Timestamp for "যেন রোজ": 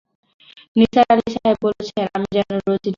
2.35-2.69